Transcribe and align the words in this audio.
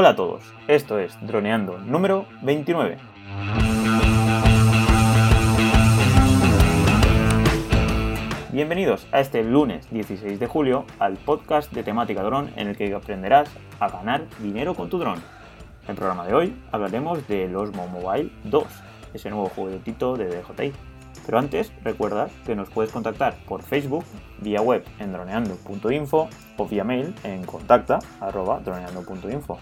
Hola 0.00 0.10
a 0.10 0.14
todos, 0.14 0.44
esto 0.68 1.00
es 1.00 1.18
Droneando 1.26 1.76
número 1.78 2.24
29. 2.42 2.98
Bienvenidos 8.52 9.08
a 9.10 9.18
este 9.18 9.42
lunes 9.42 9.90
16 9.90 10.38
de 10.38 10.46
julio 10.46 10.84
al 11.00 11.16
podcast 11.16 11.72
de 11.72 11.82
temática 11.82 12.22
dron 12.22 12.52
en 12.54 12.68
el 12.68 12.76
que 12.76 12.94
aprenderás 12.94 13.50
a 13.80 13.88
ganar 13.88 14.22
dinero 14.38 14.74
con 14.74 14.88
tu 14.88 15.00
dron. 15.00 15.18
En 15.82 15.90
el 15.90 15.96
programa 15.96 16.24
de 16.28 16.34
hoy 16.34 16.56
hablaremos 16.70 17.26
del 17.26 17.56
Osmo 17.56 17.88
Mobile 17.88 18.30
2, 18.44 18.64
ese 19.14 19.30
nuevo 19.30 19.48
juguetito 19.48 20.16
de 20.16 20.28
DJI. 20.28 20.72
Pero 21.26 21.40
antes, 21.40 21.72
recuerda 21.82 22.28
que 22.46 22.54
nos 22.54 22.70
puedes 22.70 22.92
contactar 22.92 23.34
por 23.46 23.62
Facebook, 23.62 24.04
vía 24.40 24.60
web 24.60 24.84
en 25.00 25.12
droneando.info 25.12 26.28
o 26.56 26.66
vía 26.66 26.84
mail 26.84 27.12
en 27.24 27.44
contacta.droneando.info. 27.44 29.58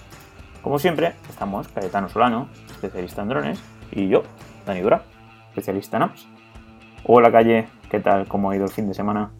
Como 0.67 0.80
siempre, 0.80 1.14
estamos 1.29 1.69
Cayetano 1.69 2.09
Solano, 2.09 2.48
especialista 2.69 3.23
en 3.23 3.29
drones, 3.29 3.62
y 3.93 4.09
yo, 4.09 4.25
Dani 4.66 4.80
Dura, 4.80 5.05
especialista 5.51 5.97
en 5.97 6.02
apps. 6.02 6.27
Hola 7.05 7.30
Calle, 7.30 7.69
¿qué 7.89 8.01
tal? 8.01 8.27
¿Cómo 8.27 8.51
ha 8.51 8.56
ido 8.56 8.65
el 8.65 8.73
fin 8.73 8.89
de 8.89 8.95
semana? 8.95 9.30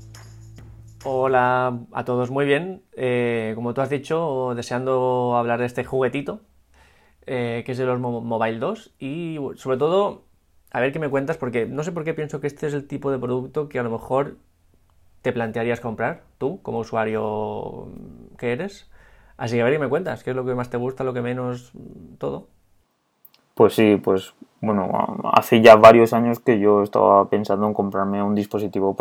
Hola 1.03 1.81
a 1.93 2.05
todos, 2.05 2.31
muy 2.31 2.47
bien. 2.47 2.85
Eh, 2.93 3.55
como 3.57 3.75
tú 3.75 3.81
has 3.81 3.91
dicho, 3.91 4.53
deseando 4.55 5.35
hablar 5.37 5.59
de 5.59 5.67
este 5.67 5.83
juguetito, 5.83 6.43
eh, 7.27 7.65
que 7.67 7.73
es 7.73 7.79
el 7.81 7.89
Osmo 7.89 8.21
Mobile 8.21 8.61
2, 8.61 8.95
y 9.01 9.41
sobre 9.57 9.79
todo, 9.79 10.27
a 10.71 10.79
ver 10.79 10.93
qué 10.93 11.01
me 11.01 11.09
cuentas, 11.09 11.39
porque 11.39 11.67
no 11.67 11.83
sé 11.83 11.91
por 11.91 12.05
qué 12.05 12.15
pienso 12.15 12.41
que 12.41 12.47
este 12.47 12.69
es 12.69 12.73
el 12.73 12.87
tipo 12.87 13.11
de 13.11 13.19
producto 13.19 13.69
que 13.69 13.81
a 13.81 13.83
lo 13.83 13.91
mejor 13.91 14.37
te 15.23 15.33
plantearías 15.33 15.81
comprar, 15.81 16.23
tú, 16.39 16.63
como 16.63 16.79
usuario 16.79 17.89
que 18.39 18.53
eres. 18.53 18.89
Así 19.37 19.57
que 19.57 19.63
a 19.63 19.65
ver 19.65 19.75
qué 19.75 19.79
me 19.79 19.89
cuentas, 19.89 20.25
qué 20.25 20.31
es 20.31 20.37
lo 20.37 20.45
que 20.45 20.55
más 20.55 20.71
te 20.71 20.77
gusta, 20.77 21.05
lo 21.05 21.13
que 21.13 21.21
menos, 21.21 21.73
todo. 22.19 22.49
Pues 23.55 23.75
sí, 23.75 24.01
pues 24.03 24.35
bueno, 24.61 24.91
hace 25.33 25.61
ya 25.61 25.77
varios 25.77 26.13
años 26.13 26.41
que 26.41 26.59
yo 26.59 26.83
estaba 26.83 27.29
pensando 27.29 27.67
en 27.67 27.75
comprarme 27.75 28.23
un 28.23 28.35
dispositivo, 28.35 28.97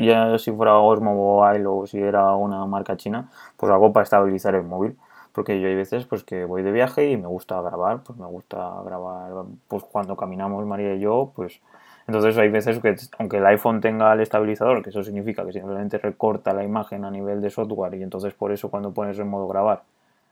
ya 0.00 0.38
si 0.38 0.52
fuera 0.52 0.78
Osmo 0.78 1.14
Mobile 1.14 1.66
o 1.66 1.86
si 1.86 1.98
era 1.98 2.34
una 2.34 2.66
marca 2.66 2.96
china, 2.96 3.30
pues 3.56 3.70
algo 3.70 3.92
para 3.92 4.04
estabilizar 4.04 4.54
el 4.54 4.64
móvil. 4.64 4.96
Porque 5.32 5.60
yo 5.60 5.68
hay 5.68 5.74
veces 5.74 6.06
pues 6.06 6.24
que 6.24 6.44
voy 6.44 6.62
de 6.62 6.72
viaje 6.72 7.10
y 7.10 7.16
me 7.16 7.28
gusta 7.28 7.60
grabar, 7.60 8.02
pues 8.02 8.18
me 8.18 8.26
gusta 8.26 8.82
grabar 8.84 9.44
pues 9.68 9.84
cuando 9.84 10.16
caminamos 10.16 10.64
María 10.66 10.94
y 10.94 11.00
yo, 11.00 11.32
pues 11.34 11.60
entonces 12.06 12.38
hay 12.38 12.48
veces 12.48 12.78
que 12.78 12.96
aunque 13.18 13.36
el 13.36 13.46
iPhone 13.46 13.80
tenga 13.80 14.12
el 14.14 14.20
estabilizador, 14.20 14.82
que 14.82 14.90
eso 14.90 15.02
significa 15.02 15.44
que 15.44 15.52
simplemente 15.52 15.98
recorta 15.98 16.54
la 16.54 16.64
imagen 16.64 17.04
a 17.04 17.10
nivel 17.10 17.40
de 17.42 17.50
software 17.50 17.94
y 17.94 18.02
entonces 18.02 18.32
por 18.34 18.50
eso 18.50 18.70
cuando 18.70 18.92
pones 18.92 19.18
en 19.18 19.28
modo 19.28 19.46
grabar 19.46 19.82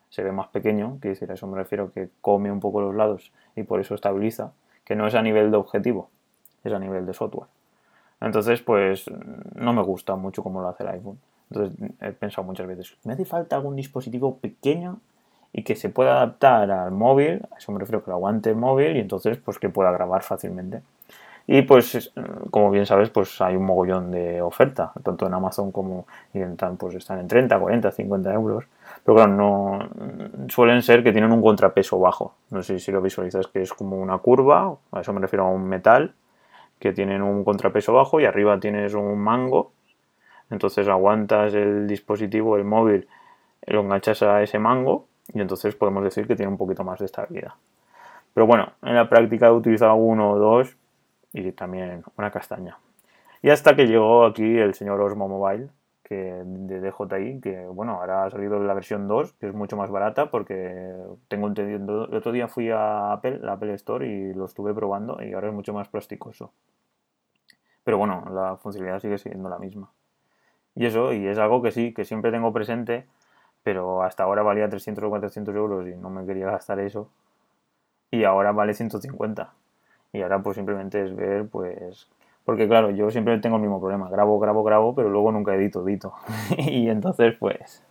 se 0.08 0.22
ve 0.22 0.32
más 0.32 0.48
pequeño, 0.48 0.98
quiere 1.00 1.14
decir, 1.14 1.30
a 1.30 1.34
eso 1.34 1.46
me 1.46 1.56
refiero 1.56 1.92
que 1.92 2.08
come 2.20 2.50
un 2.50 2.60
poco 2.60 2.80
los 2.80 2.94
lados 2.94 3.32
y 3.54 3.64
por 3.64 3.80
eso 3.80 3.94
estabiliza, 3.94 4.52
que 4.84 4.96
no 4.96 5.06
es 5.06 5.14
a 5.14 5.22
nivel 5.22 5.50
de 5.50 5.56
objetivo, 5.56 6.08
es 6.64 6.72
a 6.72 6.78
nivel 6.78 7.06
de 7.06 7.12
software. 7.12 7.48
Entonces, 8.20 8.62
pues 8.62 9.04
no 9.54 9.72
me 9.72 9.82
gusta 9.82 10.16
mucho 10.16 10.42
cómo 10.42 10.62
lo 10.62 10.68
hace 10.68 10.84
el 10.84 10.88
iPhone. 10.90 11.18
Entonces 11.50 11.90
he 12.00 12.12
pensado 12.12 12.46
muchas 12.46 12.66
veces, 12.66 12.96
me 13.04 13.12
hace 13.12 13.24
falta 13.24 13.56
algún 13.56 13.76
dispositivo 13.76 14.38
pequeño 14.38 14.98
y 15.52 15.62
que 15.62 15.76
se 15.76 15.88
pueda 15.88 16.16
adaptar 16.16 16.70
al 16.70 16.90
móvil, 16.90 17.42
a 17.52 17.58
eso 17.58 17.72
me 17.72 17.78
refiero 17.78 18.04
que 18.04 18.10
lo 18.10 18.16
aguante 18.16 18.50
el 18.50 18.56
móvil 18.56 18.96
y 18.96 19.00
entonces 19.00 19.38
pues 19.38 19.58
que 19.58 19.68
pueda 19.68 19.90
grabar 19.90 20.22
fácilmente. 20.22 20.82
Y 21.48 21.62
pues, 21.62 22.12
como 22.50 22.70
bien 22.70 22.86
sabes, 22.86 23.08
pues 23.10 23.40
hay 23.40 23.54
un 23.54 23.64
mogollón 23.64 24.10
de 24.10 24.42
oferta, 24.42 24.92
tanto 25.04 25.28
en 25.28 25.34
Amazon 25.34 25.70
como 25.70 26.06
en 26.34 26.56
pues 26.76 26.96
están 26.96 27.20
en 27.20 27.28
30, 27.28 27.58
40, 27.58 27.92
50 27.92 28.34
euros. 28.34 28.64
Pero 29.04 29.14
claro, 29.14 29.32
no 29.32 30.48
suelen 30.48 30.82
ser 30.82 31.04
que 31.04 31.12
tienen 31.12 31.30
un 31.30 31.40
contrapeso 31.40 32.00
bajo. 32.00 32.34
No 32.50 32.64
sé 32.64 32.80
si 32.80 32.90
lo 32.90 33.00
visualizas, 33.00 33.46
que 33.46 33.62
es 33.62 33.72
como 33.72 33.96
una 33.96 34.18
curva, 34.18 34.76
a 34.90 35.00
eso 35.00 35.12
me 35.12 35.20
refiero 35.20 35.44
a 35.44 35.50
un 35.50 35.68
metal, 35.68 36.14
que 36.80 36.92
tienen 36.92 37.22
un 37.22 37.44
contrapeso 37.44 37.92
bajo 37.92 38.18
y 38.18 38.24
arriba 38.24 38.58
tienes 38.58 38.94
un 38.94 39.16
mango. 39.18 39.70
Entonces 40.50 40.88
aguantas 40.88 41.54
el 41.54 41.86
dispositivo, 41.86 42.56
el 42.56 42.64
móvil, 42.64 43.08
lo 43.66 43.80
enganchas 43.80 44.22
a 44.22 44.42
ese 44.42 44.58
mango 44.58 45.06
y 45.32 45.40
entonces 45.40 45.74
podemos 45.74 46.04
decir 46.04 46.26
que 46.26 46.36
tiene 46.36 46.50
un 46.50 46.58
poquito 46.58 46.84
más 46.84 46.98
de 47.00 47.06
estabilidad. 47.06 47.54
Pero 48.32 48.46
bueno, 48.46 48.72
en 48.82 48.94
la 48.94 49.08
práctica 49.08 49.48
he 49.48 49.52
utilizado 49.52 49.94
uno 49.94 50.32
o 50.32 50.38
dos 50.38 50.76
y 51.32 51.52
también 51.52 52.04
una 52.16 52.30
castaña. 52.30 52.78
Y 53.42 53.50
hasta 53.50 53.74
que 53.74 53.86
llegó 53.86 54.24
aquí 54.24 54.58
el 54.58 54.74
señor 54.74 55.00
Osmo 55.00 55.28
Mobile, 55.28 55.68
que 56.02 56.42
de 56.44 56.80
DJI, 56.80 57.40
que 57.40 57.66
bueno, 57.66 57.94
ahora 58.00 58.24
ha 58.24 58.30
salido 58.30 58.60
la 58.60 58.74
versión 58.74 59.08
2, 59.08 59.32
que 59.34 59.48
es 59.48 59.54
mucho 59.54 59.76
más 59.76 59.90
barata 59.90 60.30
porque 60.30 60.94
tengo 61.26 61.48
entendido, 61.48 62.04
el 62.04 62.14
otro 62.14 62.30
día 62.30 62.46
fui 62.46 62.70
a 62.70 63.12
Apple, 63.12 63.40
la 63.42 63.54
Apple 63.54 63.74
Store 63.74 64.06
y 64.06 64.32
lo 64.32 64.44
estuve 64.44 64.72
probando 64.72 65.20
y 65.20 65.32
ahora 65.32 65.48
es 65.48 65.54
mucho 65.54 65.72
más 65.72 65.88
plasticoso. 65.88 66.52
Pero 67.82 67.98
bueno, 67.98 68.24
la 68.32 68.56
funcionalidad 68.56 69.00
sigue 69.00 69.18
siendo 69.18 69.48
la 69.48 69.58
misma. 69.58 69.90
Y 70.76 70.86
eso, 70.86 71.12
y 71.12 71.26
es 71.26 71.38
algo 71.38 71.62
que 71.62 71.72
sí, 71.72 71.92
que 71.94 72.04
siempre 72.04 72.30
tengo 72.30 72.52
presente, 72.52 73.06
pero 73.62 74.02
hasta 74.02 74.24
ahora 74.24 74.42
valía 74.42 74.68
300 74.68 75.04
o 75.04 75.08
400 75.08 75.54
euros 75.56 75.88
y 75.88 75.96
no 75.96 76.10
me 76.10 76.24
quería 76.26 76.46
gastar 76.50 76.78
eso. 76.80 77.10
Y 78.10 78.24
ahora 78.24 78.52
vale 78.52 78.74
150. 78.74 79.52
Y 80.12 80.22
ahora 80.22 80.42
pues 80.42 80.56
simplemente 80.56 81.04
es 81.04 81.14
ver 81.16 81.48
pues 81.48 82.08
porque 82.44 82.68
claro, 82.68 82.90
yo 82.90 83.10
siempre 83.10 83.38
tengo 83.38 83.56
el 83.56 83.62
mismo 83.62 83.80
problema, 83.80 84.08
grabo, 84.08 84.38
grabo, 84.38 84.62
grabo, 84.62 84.94
pero 84.94 85.08
luego 85.10 85.32
nunca 85.32 85.54
edito, 85.54 85.86
edito. 85.86 86.14
y 86.58 86.88
entonces 86.88 87.36
pues 87.38 87.82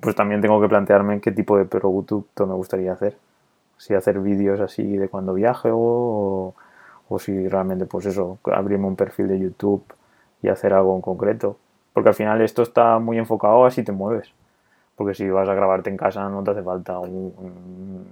pues 0.00 0.16
también 0.16 0.40
tengo 0.40 0.60
que 0.60 0.68
plantearme 0.68 1.20
qué 1.20 1.32
tipo 1.32 1.56
de 1.58 1.64
producto 1.64 2.26
me 2.46 2.54
gustaría 2.54 2.92
hacer. 2.92 3.16
Si 3.76 3.94
hacer 3.94 4.20
vídeos 4.20 4.60
así 4.60 4.96
de 4.96 5.08
cuando 5.08 5.34
viaje 5.34 5.70
o, 5.72 6.54
o 7.08 7.18
si 7.18 7.48
realmente 7.48 7.86
pues 7.86 8.06
eso, 8.06 8.38
abrirme 8.44 8.86
un 8.86 8.96
perfil 8.96 9.28
de 9.28 9.38
YouTube 9.38 9.84
y 10.42 10.48
hacer 10.48 10.72
algo 10.72 10.94
en 10.96 11.02
concreto. 11.02 11.58
Porque 11.92 12.08
al 12.08 12.14
final 12.14 12.40
esto 12.40 12.62
está 12.62 12.98
muy 12.98 13.18
enfocado 13.18 13.64
a 13.64 13.70
si 13.70 13.82
te 13.82 13.92
mueves. 13.92 14.32
Porque 14.96 15.14
si 15.14 15.28
vas 15.28 15.48
a 15.48 15.54
grabarte 15.54 15.90
en 15.90 15.96
casa 15.96 16.28
no 16.28 16.42
te 16.42 16.52
hace 16.52 16.62
falta 16.62 16.98
un, 16.98 18.04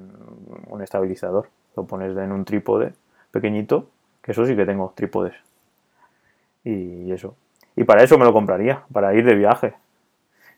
un 0.68 0.82
estabilizador. 0.82 1.48
Lo 1.76 1.84
pones 1.84 2.16
en 2.16 2.32
un 2.32 2.44
trípode 2.44 2.92
pequeñito, 3.30 3.86
que 4.22 4.32
eso 4.32 4.44
sí 4.46 4.56
que 4.56 4.66
tengo 4.66 4.92
trípodes. 4.94 5.34
Y 6.64 7.10
eso. 7.12 7.34
Y 7.76 7.84
para 7.84 8.02
eso 8.02 8.18
me 8.18 8.24
lo 8.24 8.32
compraría, 8.32 8.82
para 8.92 9.14
ir 9.14 9.24
de 9.24 9.34
viaje. 9.34 9.74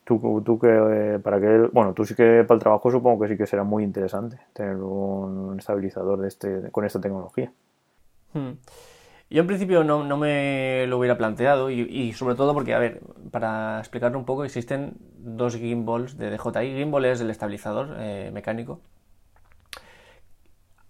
Tú, 0.05 0.43
tú 0.45 0.59
que, 0.59 1.21
para 1.23 1.41
que, 1.41 1.69
bueno, 1.73 1.93
tú 1.93 2.05
sí 2.05 2.15
que 2.15 2.45
para 2.47 2.57
el 2.57 2.61
trabajo 2.61 2.91
supongo 2.91 3.23
que 3.23 3.29
sí 3.29 3.37
que 3.37 3.47
será 3.47 3.63
muy 3.63 3.85
interesante 3.85 4.37
tener 4.53 4.77
un 4.77 5.57
estabilizador 5.59 6.21
de 6.21 6.29
este, 6.29 6.71
con 6.73 6.85
esta 6.85 7.01
tecnología. 7.01 7.53
Hmm. 8.33 8.53
Yo 9.33 9.41
en 9.41 9.47
principio 9.47 9.83
no, 9.83 10.05
no, 10.05 10.19
me 10.19 10.87
lo 10.87 10.99
hubiera 10.99 11.17
planteado 11.17 11.71
y, 11.71 12.13
sobre 12.13 12.35
todo 12.35 12.53
porque, 12.53 12.75
a 12.75 12.79
ver, 12.79 13.01
para 13.31 13.79
explicarlo 13.79 14.19
un 14.19 14.27
poco, 14.27 14.45
existen 14.45 14.99
dos 15.17 15.57
gimbals 15.57 16.19
de 16.19 16.31
DJI. 16.31 16.77
Gimbal 16.77 17.07
es 17.07 17.23
el 17.23 17.31
estabilizador 17.31 17.97
eh, 17.99 18.31
mecánico 18.33 18.81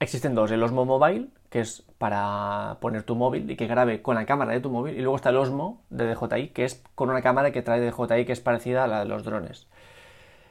Existen 0.01 0.35
dos, 0.35 0.51
el 0.51 0.61
Osmo 0.61 0.85
Mobile, 0.85 1.29
que 1.49 1.61
es 1.61 1.85
para 1.99 2.79
poner 2.81 3.05
tu 3.05 3.15
móvil 3.15 3.49
y 3.49 3.55
que 3.55 3.69
grabe 3.69 4.03
con 4.03 4.17
la 4.17 4.27
cámara 4.27 4.51
de 4.51 4.59
tu 4.59 4.69
móvil, 4.69 4.97
y 4.97 5.01
luego 5.01 5.15
está 5.15 5.31
el 5.31 5.37
Osmo 5.37 5.85
de 5.91 6.13
DJI, 6.13 6.49
que 6.49 6.65
es 6.65 6.83
con 6.97 7.09
una 7.11 7.23
cámara 7.23 7.53
que 7.53 7.63
trae 7.63 7.81
DJI 7.81 8.25
que 8.25 8.33
es 8.33 8.41
parecida 8.41 8.83
a 8.83 8.89
la 8.89 8.99
de 8.99 9.05
los 9.05 9.23
drones. 9.23 9.69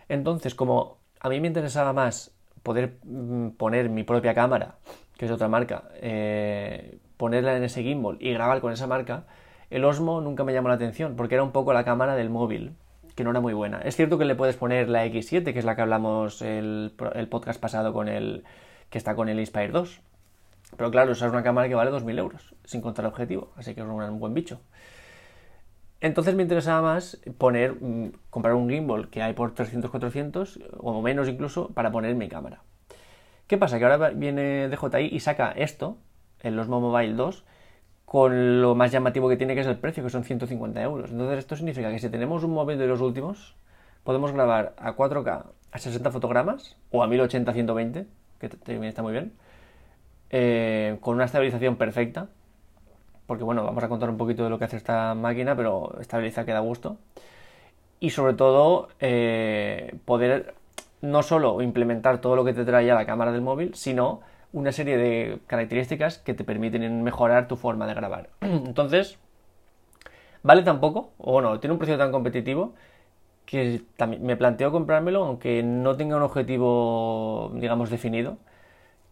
Entonces, 0.08 0.56
como 0.56 1.00
a 1.19 1.28
mí 1.28 1.41
me 1.41 1.47
interesaba 1.47 1.91
más 1.91 2.31
poder 2.63 3.00
mm, 3.03 3.50
poner 3.58 3.90
mi 3.90 4.03
propia 4.03 4.34
cámara, 4.34 4.75
que 5.18 5.25
es 5.25 5.29
de 5.29 5.35
otra 5.35 5.50
marca, 5.50 5.84
eh, 5.96 7.00
ponerla 7.22 7.56
en 7.56 7.64
ese 7.64 7.84
gimbal 7.84 8.18
y 8.20 8.34
grabar 8.34 8.62
con 8.62 8.74
esa 8.74 8.88
marca, 8.88 9.26
el 9.70 9.86
Osmo 9.86 10.22
nunca 10.22 10.44
me 10.44 10.54
llamó 10.54 10.70
la 10.70 10.74
atención, 10.74 11.16
porque 11.16 11.36
era 11.36 11.44
un 11.44 11.52
poco 11.52 11.72
la 11.72 11.86
cámara 11.86 12.16
del 12.16 12.32
móvil, 12.32 12.74
que 13.16 13.24
no 13.24 13.30
era 13.30 13.40
muy 13.42 13.54
buena. 13.54 13.80
Es 13.82 13.96
cierto 13.96 14.18
que 14.18 14.26
le 14.26 14.34
puedes 14.34 14.56
poner 14.56 14.90
la 14.90 15.06
X7, 15.06 15.54
que 15.54 15.59
es 15.59 15.64
la 15.64 15.76
que 15.76 15.84
hablamos 15.84 16.42
el, 16.42 16.96
el 17.14 17.28
podcast 17.28 17.62
pasado 17.62 17.94
con 17.94 18.08
el 18.08 18.44
que 18.90 18.97
está 18.97 19.14
con 19.14 19.29
el 19.29 19.40
Inspire 19.40 19.68
2. 19.68 20.02
Pero 20.76 20.90
claro, 20.90 21.12
esa 21.12 21.28
es 21.28 21.32
una 21.32 21.44
cámara 21.44 21.70
que 21.70 21.76
vale 21.76 21.91
2.000 21.91 22.18
euros, 22.18 22.56
sin 22.66 22.82
contar 22.82 23.06
objetivo, 23.06 23.52
así 23.56 23.76
que 23.76 23.82
es 23.82 23.85
un 23.88 24.20
buen 24.20 24.34
bicho. 24.34 24.59
Entonces 26.00 26.34
me 26.34 26.41
interesaba 26.41 26.82
más 26.82 27.22
poner, 27.38 27.76
mm, 27.79 28.14
comprar 28.32 28.56
un 28.56 28.68
gimbal 28.68 29.12
que 29.12 29.22
hay 29.22 29.34
por 29.34 29.53
300-400 29.53 30.59
o 30.79 31.03
menos 31.03 31.28
incluso 31.28 31.70
para 31.70 31.91
poner 31.91 32.16
mi 32.16 32.28
cámara. 32.28 32.64
¿Qué 33.46 33.59
pasa? 33.59 33.78
Que 33.78 33.85
ahora 33.85 34.09
viene 34.09 34.70
DJI 34.70 35.09
y 35.12 35.20
saca 35.20 35.52
esto, 35.52 36.00
el 36.41 36.58
Osmo 36.59 36.82
Mobile 36.82 37.14
2, 37.14 37.43
con 38.05 38.61
lo 38.61 38.76
más 38.76 38.91
llamativo 38.91 39.29
que 39.29 39.38
tiene 39.38 39.55
que 39.55 39.61
es 39.61 39.67
el 39.67 39.78
precio, 39.78 40.03
que 40.03 40.09
son 40.09 40.23
150 40.23 40.82
euros. 40.82 41.11
Entonces 41.11 41.40
esto 41.40 41.55
significa 41.55 41.90
que 41.91 41.99
si 41.99 42.09
tenemos 42.09 42.43
un 42.43 42.53
móvil 42.53 42.78
de 42.78 42.88
los 42.88 43.02
últimos, 43.02 43.55
podemos 44.03 44.32
grabar 44.32 44.73
a 44.78 44.96
4K 44.96 45.46
a 45.72 45.79
60 45.79 46.11
fotogramas 46.11 46.76
o 46.91 47.03
a 47.03 47.08
1080-120 47.08 48.05
que 48.41 48.49
también 48.49 48.85
está 48.85 49.03
muy 49.03 49.14
bien, 49.14 49.34
eh, 50.32 50.97
con 50.99 51.16
una 51.16 51.26
estabilización 51.26 51.76
perfecta, 51.76 52.28
porque 53.28 53.44
bueno, 53.44 53.64
vamos 53.64 53.84
a 53.84 53.87
contar 53.87 54.09
un 54.09 54.17
poquito 54.17 54.44
de 54.44 54.49
lo 54.49 54.58
que 54.58 54.66
hace 54.66 54.78
esta 54.78 55.14
máquina, 55.14 55.55
pero 55.55 55.97
estabiliza 56.02 56.44
que 56.44 56.52
da 56.52 56.59
gusto. 56.59 56.97
Y 57.99 58.09
sobre 58.09 58.34
todo, 58.34 58.90
eh, 58.99 59.96
poder 60.05 60.55
no 61.02 61.22
solo 61.22 61.61
implementar 61.61 62.20
todo 62.20 62.35
lo 62.35 62.44
que 62.44 62.53
te 62.53 62.66
trae 62.66 62.85
ya 62.85 62.96
la 62.96 63.05
cámara 63.05 63.32
del 63.32 63.41
móvil, 63.41 63.76
sino 63.76 64.22
una 64.53 64.72
serie 64.72 64.98
de 64.98 65.40
características 65.48 66.20
que 66.20 66.34
te 66.34 66.44
permiten 66.44 67.03
mejorar 67.03 67.48
tu 67.48 67.56
forma 67.56 67.88
de 67.88 67.94
grabar. 67.94 68.30
Entonces, 68.42 69.18
vale 70.44 70.64
tan 70.64 70.80
poco, 70.80 71.12
o 71.18 71.34
bueno, 71.34 71.59
tiene 71.59 71.74
un 71.74 71.80
precio 71.80 71.98
tan 71.98 72.12
competitivo 72.12 72.74
que 73.46 73.82
también 73.98 74.24
me 74.24 74.38
planteo 74.38 74.72
comprármelo 74.72 75.26
aunque 75.26 75.62
no 75.64 75.98
tenga 75.98 76.16
un 76.16 76.24
objetivo, 76.24 77.52
digamos, 77.56 77.90
definido. 77.90 78.38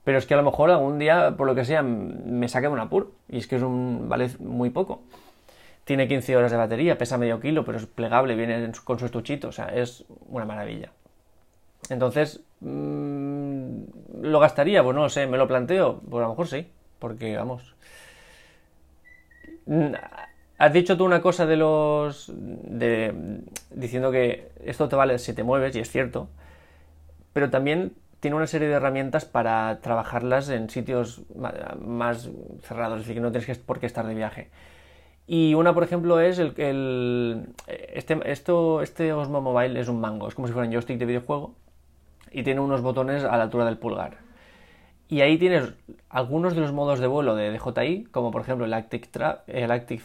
Pero 0.04 0.18
es 0.18 0.26
que 0.26 0.34
a 0.34 0.38
lo 0.38 0.44
mejor 0.44 0.72
algún 0.72 0.98
día, 0.98 1.36
por 1.38 1.46
lo 1.46 1.56
que 1.56 1.66
sea, 1.66 1.84
me 1.84 2.48
saque 2.48 2.68
un 2.68 2.80
apuro. 2.80 3.12
Y 3.28 3.38
es 3.38 3.48
que 3.48 3.58
es 3.58 3.62
un, 3.62 4.08
vale 4.08 4.30
muy 4.40 4.70
poco. 4.70 5.02
Tiene 5.84 6.08
15 6.08 6.38
horas 6.38 6.52
de 6.52 6.58
batería, 6.58 6.98
pesa 6.98 7.18
medio 7.18 7.40
kilo, 7.40 7.66
pero 7.66 7.78
es 7.78 7.86
plegable, 7.86 8.36
viene 8.36 8.72
con 8.84 8.98
su 8.98 9.06
estuchito, 9.06 9.50
o 9.50 9.52
sea, 9.52 9.68
es 9.68 10.06
una 10.30 10.46
maravilla. 10.46 10.92
Entonces, 11.90 12.42
mm, 12.62 13.84
¿lo 14.22 14.40
gastaría? 14.40 14.84
Pues 14.84 14.96
no 14.96 15.04
lo 15.04 15.10
sé, 15.10 15.28
¿me 15.28 15.38
lo 15.38 15.48
planteo? 15.48 16.02
Pues 16.10 16.22
a 16.22 16.24
lo 16.24 16.30
mejor 16.30 16.48
sí, 16.48 16.68
porque 17.00 17.36
vamos. 17.36 17.76
Has 20.58 20.74
dicho 20.74 20.98
tú 20.98 21.06
una 21.06 21.22
cosa 21.22 21.46
de 21.46 21.58
los. 21.58 22.32
De, 22.36 23.14
diciendo 23.72 24.12
que 24.12 24.52
esto 24.66 24.90
te 24.90 24.96
vale 24.96 25.20
si 25.20 25.34
te 25.34 25.44
mueves, 25.44 25.76
y 25.76 25.80
es 25.80 25.90
cierto, 25.90 26.30
pero 27.34 27.50
también 27.50 27.94
tiene 28.20 28.36
una 28.36 28.48
serie 28.48 28.68
de 28.68 28.74
herramientas 28.74 29.26
para 29.26 29.80
trabajarlas 29.82 30.50
en 30.50 30.70
sitios 30.70 31.22
más 31.80 32.30
cerrados, 32.64 33.00
es 33.00 33.04
decir, 33.06 33.16
que 33.16 33.22
no 33.22 33.32
tienes 33.32 33.58
por 33.60 33.80
qué 33.80 33.86
estar 33.86 34.06
de 34.06 34.16
viaje. 34.16 34.50
Y 35.28 35.54
una, 35.54 35.74
por 35.74 35.84
ejemplo, 35.84 36.20
es 36.20 36.40
el, 36.40 36.54
el 36.58 37.50
este, 37.68 38.20
esto, 38.26 38.82
este 38.82 39.14
Osmo 39.14 39.42
Mobile 39.42 39.80
es 39.80 39.88
un 39.88 40.02
mango, 40.02 40.28
es 40.28 40.36
como 40.36 40.48
si 40.48 40.54
fuera 40.54 40.68
un 40.68 40.74
joystick 40.74 40.98
de 40.98 41.06
videojuego 41.06 41.54
y 42.32 42.44
tiene 42.44 42.62
unos 42.62 42.82
botones 42.82 43.24
a 43.24 43.38
la 43.38 43.44
altura 43.44 43.66
del 43.66 43.78
pulgar. 43.78 44.18
Y 45.08 45.22
ahí 45.22 45.40
tienes 45.40 45.74
algunos 46.10 46.54
de 46.54 46.62
los 46.62 46.72
modos 46.72 47.00
de 47.00 47.08
vuelo 47.08 47.36
de 47.36 47.52
DJI, 47.52 48.06
como 48.12 48.30
por 48.30 48.42
ejemplo 48.42 48.66
el 48.66 48.74
Active, 48.74 49.08
el 49.48 49.72
Active 49.72 50.04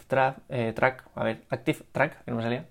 eh, 0.49 0.73
Track, 0.75 1.07
a 1.13 1.23
ver, 1.23 1.43
Active 1.49 1.79
Track, 1.91 2.25
que 2.25 2.31
no 2.31 2.41
salía, 2.41 2.65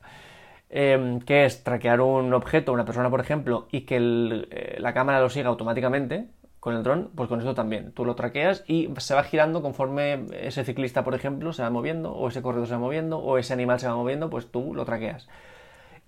em, 0.68 1.20
que 1.20 1.44
es 1.44 1.62
traquear 1.62 2.00
un 2.00 2.34
objeto, 2.34 2.72
una 2.72 2.84
persona 2.84 3.08
por 3.08 3.20
ejemplo, 3.20 3.68
y 3.70 3.82
que 3.82 3.98
eh, 4.50 4.76
la 4.80 4.92
cámara 4.92 5.20
lo 5.20 5.30
siga 5.30 5.48
automáticamente 5.48 6.26
con 6.58 6.74
el 6.74 6.82
dron, 6.82 7.10
pues 7.14 7.28
con 7.28 7.40
eso 7.40 7.54
también. 7.54 7.92
Tú 7.92 8.04
lo 8.04 8.16
traqueas 8.16 8.64
y 8.66 8.88
se 8.96 9.14
va 9.14 9.22
girando 9.22 9.62
conforme 9.62 10.26
ese 10.32 10.64
ciclista, 10.64 11.04
por 11.04 11.14
ejemplo, 11.14 11.52
se 11.52 11.62
va 11.62 11.70
moviendo, 11.70 12.12
o 12.12 12.28
ese 12.28 12.42
corredor 12.42 12.66
se 12.66 12.74
va 12.74 12.80
moviendo, 12.80 13.18
o 13.18 13.38
ese 13.38 13.52
animal 13.52 13.78
se 13.78 13.86
va 13.86 13.94
moviendo, 13.94 14.30
pues 14.30 14.50
tú 14.50 14.74
lo 14.74 14.84
traqueas. 14.84 15.28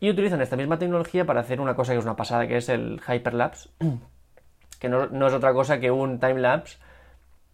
Y 0.01 0.11
utilizan 0.11 0.41
esta 0.43 0.57
misma 0.57 0.79
tecnología 0.79 1.25
para 1.25 1.41
hacer 1.41 1.61
una 1.61 1.75
cosa 1.75 1.93
que 1.93 1.99
es 1.99 2.05
una 2.05 2.17
pasada, 2.17 2.47
que 2.47 2.59
es 2.59 2.69
el 2.69 3.01
Hyperlapse 3.07 3.71
que 4.79 4.89
no, 4.89 5.27
es 5.27 5.33
otra 5.33 5.53
cosa 5.55 5.81
que 5.81 5.91
un 5.91 6.21
timelapse, 6.21 6.79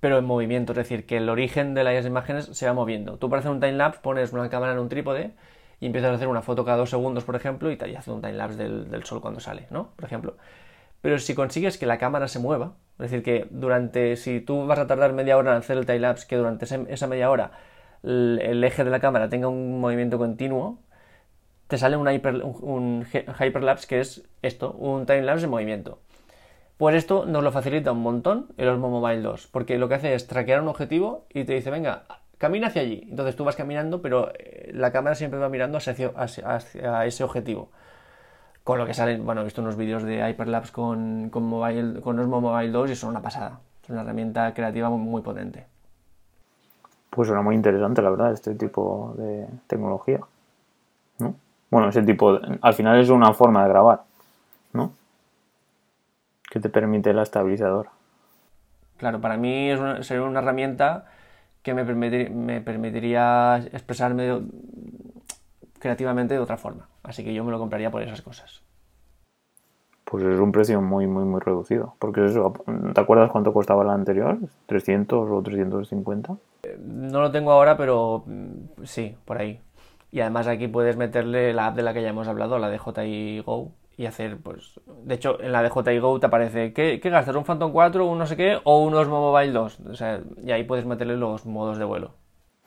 pero 0.01 0.19
en 0.19 0.25
movimiento, 0.25 0.73
es 0.73 0.79
decir, 0.79 1.07
que 1.07 1.19
el 1.19 1.29
origen 1.29 1.75
de 1.75 1.85
las 1.85 2.05
imágenes 2.05 2.47
se 2.47 2.67
va 2.67 2.73
moviendo. 2.73 3.17
Tú 3.19 3.31
para 3.31 3.41
hacer 3.41 3.53
un 3.53 3.61
timelapse 3.61 4.01
pones 4.03 4.33
una 4.33 4.51
cámara 4.51 4.73
en 4.73 4.81
un 4.81 4.89
trípode 4.89 5.33
y 5.81 5.87
empiezas 5.87 6.11
a 6.11 6.15
hacer 6.15 6.29
una 6.29 6.43
foto 6.43 6.65
cada 6.65 6.79
dos 6.79 6.91
segundos, 6.91 7.25
por 7.25 7.37
ejemplo, 7.37 7.71
y 7.71 7.77
te 7.77 7.97
hace 7.97 8.11
un 8.11 8.21
timelapse 8.21 8.57
del, 8.57 8.91
del 8.91 9.05
sol 9.05 9.21
cuando 9.21 9.39
sale, 9.39 9.67
¿no? 9.71 9.93
Por 9.95 10.05
ejemplo. 10.05 10.37
Pero 11.01 11.19
si 11.19 11.35
consigues 11.35 11.79
que 11.79 11.87
la 11.87 11.99
cámara 11.99 12.29
se 12.29 12.39
mueva, 12.41 12.75
es 12.99 13.11
decir, 13.11 13.23
que 13.23 13.47
durante, 13.51 14.17
si 14.17 14.41
tú 14.41 14.67
vas 14.67 14.79
a 14.79 14.87
tardar 14.87 15.13
media 15.13 15.37
hora 15.37 15.53
en 15.53 15.59
hacer 15.59 15.77
el 15.79 15.87
timelapse, 15.87 16.27
que 16.27 16.37
durante 16.37 16.65
esa 16.65 17.07
media 17.07 17.31
hora 17.31 17.53
el, 18.03 18.63
eje 18.65 18.85
de 18.85 18.91
la 18.91 19.01
cámara 19.01 19.29
tenga 19.29 19.49
un 19.49 19.81
movimiento 19.81 20.19
continuo, 20.19 20.79
te 21.73 21.79
sale 21.79 21.97
un, 21.97 22.07
un 22.07 23.07
hyperlapse 23.41 23.87
que 23.87 24.01
es 24.01 24.29
esto, 24.43 24.73
un 24.73 25.07
timelapse 25.07 25.47
de 25.47 25.51
movimiento. 25.51 26.01
Pues 26.77 26.95
esto 26.95 27.25
nos 27.25 27.43
lo 27.43 27.51
facilita 27.51 27.93
un 27.93 28.03
montón 28.03 28.49
el 28.59 28.69
Osmo 28.69 28.91
Mobile 28.91 29.23
2, 29.23 29.47
porque 29.47 29.79
lo 29.79 29.89
que 29.89 29.95
hace 29.95 30.15
es 30.15 30.27
traquear 30.27 30.61
un 30.61 30.69
objetivo 30.69 31.25
y 31.31 31.45
te 31.45 31.55
dice, 31.55 31.71
venga, 31.71 32.03
camina 32.37 32.67
hacia 32.67 32.83
allí. 32.83 33.07
Entonces 33.09 33.37
tú 33.37 33.45
vas 33.45 33.57
caminando, 33.57 34.03
pero 34.03 34.33
eh, 34.39 34.71
la 34.75 34.93
cámara 34.93 35.15
siempre 35.15 35.41
va 35.41 35.49
mirando 35.49 35.79
hacia, 35.79 36.13
ese 37.07 37.25
objetivo. 37.25 37.71
Con 38.65 38.77
lo 38.77 38.85
que 38.85 38.93
salen, 38.93 39.25
bueno, 39.25 39.41
he 39.41 39.45
visto 39.45 39.63
unos 39.63 39.77
vídeos 39.77 40.03
de 40.03 40.29
Hyperlapse 40.29 40.75
con, 40.75 41.31
con, 41.31 41.45
mobile, 41.45 42.03
con 42.03 42.19
Osmo 42.19 42.43
Mobile 42.43 42.71
2 42.71 42.91
y 42.91 42.97
son 42.97 43.09
una 43.09 43.23
pasada. 43.23 43.61
Es 43.83 43.89
una 43.89 44.03
herramienta 44.03 44.53
creativa 44.53 44.91
muy, 44.91 45.23
potente. 45.23 45.65
Pues 47.09 47.29
suena 47.29 47.41
muy 47.41 47.55
interesante, 47.55 48.03
la 48.03 48.11
verdad, 48.11 48.31
este 48.35 48.55
tipo 48.57 49.15
de 49.17 49.49
tecnología. 49.69 50.21
¿No? 51.73 51.79
Bueno, 51.79 51.89
ese 51.89 52.03
tipo, 52.03 52.39
al 52.61 52.75
final 52.75 53.01
es 53.01 53.09
una 53.09 53.33
forma 53.33 53.63
de 53.65 53.69
grabar, 53.71 54.03
¿no? 54.73 54.93
que 56.53 56.61
te 56.61 56.69
permite 56.69 57.15
la 57.15 57.23
estabilizador. 57.23 57.89
Claro, 58.99 59.23
para 59.23 59.39
mí 59.39 59.71
es 59.71 60.07
sería 60.07 60.23
una 60.23 60.41
herramienta 60.41 61.07
que 61.63 61.73
me, 61.73 61.83
me 62.29 62.61
permitiría 62.61 63.57
expresarme 63.73 64.43
creativamente 65.79 66.35
de 66.35 66.41
otra 66.41 66.59
forma. 66.59 66.89
Así 67.03 67.25
que 67.25 67.33
yo 67.33 67.43
me 67.43 67.53
lo 67.53 67.59
compraría 67.59 67.91
por 67.91 68.03
esas 68.03 68.21
cosas. 68.21 68.61
Pues 70.05 70.25
es 70.25 70.39
un 70.39 70.53
precio 70.53 70.83
muy, 70.83 71.07
muy, 71.07 71.25
muy 71.25 71.41
reducido. 71.41 71.95
Porque 71.99 72.27
eso, 72.27 72.53
¿te 72.93 73.01
acuerdas 73.01 73.31
cuánto 73.31 73.55
costaba 73.55 73.83
la 73.83 73.95
anterior? 73.95 74.39
¿300 74.69 75.31
o 75.31 75.43
350? 75.43 76.37
No 76.85 77.21
lo 77.23 77.31
tengo 77.31 77.51
ahora, 77.51 77.79
pero 77.79 78.25
mm, 78.27 78.85
sí, 78.85 79.17
por 79.25 79.39
ahí. 79.39 79.59
Y 80.13 80.21
además 80.21 80.47
aquí 80.47 80.69
puedes 80.69 80.97
meterle 80.97 81.53
la 81.53 81.69
app 81.69 81.77
de 81.77 81.83
la 81.83 81.93
que 81.93 82.03
ya 82.03 82.11
hemos 82.11 82.29
hablado, 82.29 82.59
la 82.59 82.69
de 82.69 82.79
JI 82.79 83.41
Go, 83.41 83.73
y 83.97 84.07
hacer, 84.07 84.39
pues, 84.39 84.81
de 84.87 85.15
hecho, 85.15 85.41
en 85.41 85.53
la 85.53 85.63
DJI 85.63 85.99
Go 85.99 86.19
te 86.19 86.27
aparece, 86.27 86.73
¿qué, 86.73 87.01
qué 87.01 87.11
gastas? 87.11 87.37
¿Un 87.37 87.45
Phantom 87.45 87.73
4, 87.73 88.07
un 88.07 88.19
no 88.19 88.27
sé 88.27 88.37
qué, 88.37 88.59
o 88.65 88.83
un 88.83 88.95
Osmo 88.95 89.21
Mobile 89.21 89.53
2? 89.53 89.81
O 89.91 89.95
sea, 89.95 90.21
y 90.43 90.51
ahí 90.51 90.65
puedes 90.65 90.87
meterle 90.87 91.17
los 91.17 91.47
modos 91.47 91.79
de 91.79 91.85
vuelo. 91.85 92.15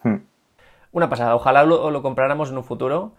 Hmm. 0.04 0.18
Una 0.92 1.10
pasada, 1.10 1.36
ojalá 1.36 1.64
lo, 1.64 1.90
lo, 1.92 2.02
compráramos 2.02 2.52
en 2.52 2.58
un 2.58 2.64
futuro 2.64 3.14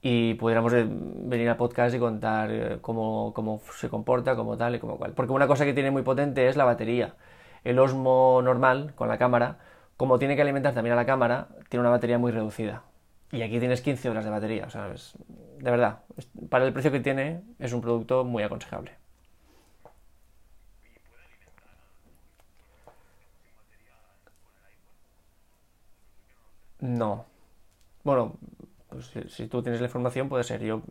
y 0.00 0.34
pudiéramos 0.34 0.72
eh, 0.72 0.86
venir 0.88 1.48
al 1.48 1.56
podcast 1.56 1.94
y 1.94 1.98
contar 1.98 2.50
eh, 2.50 2.78
cómo, 2.80 3.32
cómo 3.34 3.60
se 3.72 3.88
comporta, 3.88 4.34
cómo 4.36 4.56
tal 4.56 4.76
y 4.76 4.78
cómo 4.78 4.96
cual. 4.96 5.12
Porque 5.12 5.32
una 5.32 5.46
cosa 5.46 5.64
que 5.64 5.74
tiene 5.74 5.90
muy 5.90 6.02
potente 6.02 6.48
es 6.48 6.56
la 6.56 6.64
batería. 6.64 7.14
El 7.64 7.78
Osmo 7.78 8.40
normal, 8.42 8.92
con 8.94 9.08
la 9.08 9.18
cámara, 9.18 9.58
como 9.96 10.18
tiene 10.18 10.36
que 10.36 10.42
alimentar 10.42 10.74
también 10.74 10.94
a 10.94 10.96
la 10.96 11.06
cámara, 11.06 11.48
tiene 11.68 11.82
una 11.82 11.90
batería 11.90 12.18
muy 12.18 12.32
reducida. 12.32 12.82
Y 13.32 13.40
aquí 13.42 13.58
tienes 13.58 13.80
15 13.80 14.10
horas 14.10 14.24
de 14.26 14.30
batería, 14.30 14.66
o 14.66 14.70
sea, 14.70 14.88
de 14.88 15.70
verdad, 15.70 16.00
para 16.50 16.66
el 16.66 16.72
precio 16.74 16.92
que 16.92 17.00
tiene 17.00 17.42
es 17.58 17.72
un 17.72 17.80
producto 17.80 18.24
muy 18.24 18.42
aconsejable. 18.42 18.92
No. 26.80 27.24
Bueno, 28.04 28.34
pues 28.90 29.10
si, 29.28 29.46
tú 29.46 29.62
tienes 29.62 29.80
la 29.80 29.86
información 29.86 30.28
puede 30.28 30.44
ser. 30.44 30.60
Yo 30.62 30.82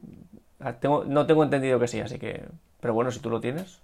ah, 0.61 0.73
tengo, 0.73 1.03
no 1.03 1.27
tengo 1.27 1.43
entendido 1.43 1.79
que 1.79 1.87
sí, 1.87 1.99
así 1.99 2.17
que... 2.17 2.45
Pero 2.79 2.93
bueno, 2.95 3.11
si 3.11 3.19
tú 3.19 3.29
lo 3.29 3.39
tienes. 3.39 3.81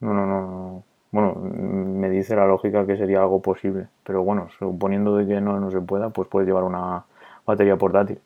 No, 0.00 0.12
no, 0.12 0.26
no. 0.26 0.84
Bueno, 1.12 1.34
me 1.36 2.10
dice 2.10 2.36
la 2.36 2.46
lógica 2.46 2.84
que 2.84 2.96
sería 2.96 3.20
algo 3.20 3.40
posible. 3.40 3.88
Pero 4.04 4.22
bueno, 4.22 4.48
suponiendo 4.58 5.16
de 5.16 5.26
que 5.26 5.40
no, 5.40 5.58
no 5.60 5.70
se 5.70 5.80
pueda, 5.80 6.10
pues 6.10 6.28
puedes 6.28 6.46
llevar 6.46 6.64
una 6.64 7.04
batería 7.48 7.76
portátil. 7.76 8.20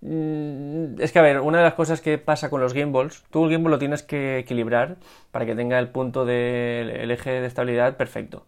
Mm, 0.00 1.00
es 1.00 1.12
que, 1.12 1.18
a 1.18 1.22
ver, 1.22 1.40
una 1.40 1.58
de 1.58 1.64
las 1.64 1.74
cosas 1.74 2.00
que 2.00 2.18
pasa 2.18 2.50
con 2.50 2.60
los 2.60 2.72
gimbals, 2.72 3.24
tú 3.30 3.44
el 3.44 3.50
gimbal 3.50 3.72
lo 3.72 3.78
tienes 3.78 4.02
que 4.02 4.38
equilibrar 4.38 4.96
para 5.30 5.46
que 5.46 5.54
tenga 5.54 5.78
el 5.78 5.88
punto 5.88 6.24
del 6.24 7.10
eje 7.10 7.40
de 7.40 7.46
estabilidad 7.46 7.96
perfecto. 7.96 8.46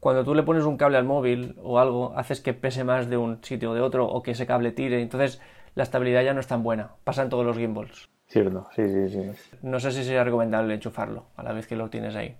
Cuando 0.00 0.24
tú 0.24 0.34
le 0.34 0.42
pones 0.42 0.64
un 0.64 0.78
cable 0.78 0.96
al 0.96 1.04
móvil 1.04 1.56
o 1.62 1.78
algo, 1.78 2.14
haces 2.16 2.40
que 2.40 2.54
pese 2.54 2.84
más 2.84 3.10
de 3.10 3.18
un 3.18 3.44
sitio 3.44 3.72
o 3.72 3.74
de 3.74 3.82
otro 3.82 4.06
o 4.06 4.22
que 4.22 4.30
ese 4.30 4.46
cable 4.46 4.72
tire, 4.72 5.02
entonces 5.02 5.40
la 5.74 5.82
estabilidad 5.82 6.22
ya 6.22 6.32
no 6.32 6.40
es 6.40 6.46
tan 6.46 6.62
buena. 6.62 6.92
Pasa 7.04 7.22
en 7.22 7.28
todos 7.28 7.44
los 7.44 7.56
gimbals. 7.56 8.08
Cierto, 8.26 8.66
sí, 8.74 8.88
sí, 8.88 9.08
sí. 9.10 9.58
No 9.62 9.78
sé 9.78 9.92
si 9.92 10.04
sería 10.04 10.24
recomendable 10.24 10.74
enchufarlo 10.74 11.24
a 11.36 11.42
la 11.42 11.52
vez 11.52 11.66
que 11.66 11.76
lo 11.76 11.90
tienes 11.90 12.16
ahí. 12.16 12.36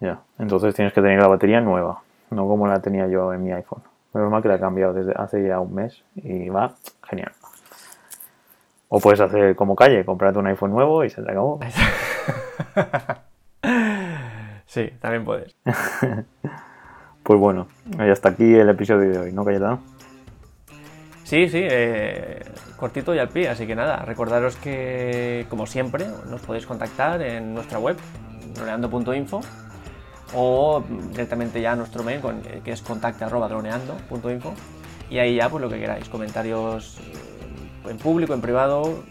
Ya, 0.00 0.22
entonces 0.38 0.74
tienes 0.74 0.92
que 0.92 1.02
tener 1.02 1.20
la 1.20 1.28
batería 1.28 1.60
nueva, 1.60 2.02
no 2.30 2.48
como 2.48 2.66
la 2.66 2.80
tenía 2.80 3.06
yo 3.06 3.32
en 3.32 3.44
mi 3.44 3.52
iPhone. 3.52 3.82
Menos 4.14 4.30
mal 4.30 4.42
que 4.42 4.48
la 4.48 4.56
he 4.56 4.60
cambiado 4.60 4.92
desde 4.92 5.12
hace 5.16 5.46
ya 5.46 5.58
un 5.60 5.74
mes 5.74 6.02
y 6.16 6.48
va 6.48 6.74
genial. 7.08 7.32
O 8.88 9.00
puedes 9.00 9.20
hacer 9.20 9.56
como 9.56 9.74
calle, 9.74 10.04
comprarte 10.04 10.38
un 10.38 10.46
iPhone 10.48 10.70
nuevo 10.70 11.02
y 11.02 11.10
se 11.10 11.22
te 11.22 11.30
acabó. 11.30 11.60
sí, 14.66 14.90
también 15.00 15.24
puedes. 15.24 15.56
pues 17.22 17.40
bueno, 17.40 17.68
y 17.98 18.10
hasta 18.10 18.28
aquí 18.28 18.54
el 18.54 18.68
episodio 18.68 19.10
de 19.10 19.18
hoy, 19.18 19.32
¿no, 19.32 19.44
Cayetano? 19.46 19.80
Sí, 21.24 21.48
sí, 21.48 21.60
eh, 21.62 22.42
cortito 22.76 23.14
y 23.14 23.18
al 23.18 23.30
pie, 23.30 23.48
así 23.48 23.66
que 23.66 23.74
nada, 23.74 24.04
recordaros 24.04 24.56
que, 24.56 25.46
como 25.48 25.66
siempre, 25.66 26.04
nos 26.28 26.42
podéis 26.42 26.66
contactar 26.66 27.22
en 27.22 27.54
nuestra 27.54 27.78
web, 27.78 27.96
droneando.info 28.54 29.40
o 30.34 30.82
directamente 31.10 31.60
ya 31.60 31.72
a 31.72 31.76
nuestro 31.76 32.02
mail 32.02 32.20
eh, 32.44 32.60
que 32.64 32.72
es 32.72 32.82
contacte.droneando.info 32.82 34.54
y 35.10 35.18
ahí 35.18 35.36
ya 35.36 35.48
pues 35.48 35.62
lo 35.62 35.68
que 35.68 35.78
queráis, 35.78 36.08
comentarios 36.08 36.98
eh, 36.98 37.90
en 37.90 37.98
público, 37.98 38.32
en 38.34 38.40
privado, 38.40 39.02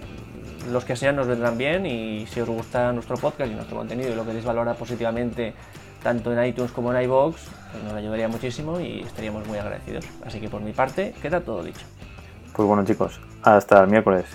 los 0.71 0.85
que 0.85 0.95
sean 0.95 1.15
nos 1.15 1.27
vendrán 1.27 1.57
bien 1.57 1.85
y 1.85 2.25
si 2.27 2.41
os 2.41 2.49
gusta 2.49 2.91
nuestro 2.91 3.17
podcast 3.17 3.51
y 3.51 3.55
nuestro 3.55 3.77
contenido 3.77 4.11
y 4.11 4.15
lo 4.15 4.25
queréis 4.25 4.45
valorar 4.45 4.75
positivamente 4.75 5.53
tanto 6.01 6.33
en 6.33 6.43
iTunes 6.45 6.71
como 6.71 6.93
en 6.93 7.03
iVoox, 7.03 7.35
pues 7.71 7.83
nos 7.83 7.93
ayudaría 7.93 8.27
muchísimo 8.27 8.79
y 8.79 9.01
estaríamos 9.01 9.47
muy 9.47 9.59
agradecidos. 9.59 10.05
Así 10.25 10.39
que 10.39 10.49
por 10.49 10.61
mi 10.61 10.73
parte, 10.73 11.13
queda 11.21 11.41
todo 11.41 11.63
dicho. 11.63 11.85
Pues 12.55 12.67
bueno 12.67 12.83
chicos, 12.83 13.19
hasta 13.43 13.81
el 13.81 13.87
miércoles. 13.87 14.25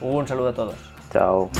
Un 0.00 0.28
saludo 0.28 0.48
a 0.48 0.54
todos. 0.54 0.76
Chao. 1.10 1.50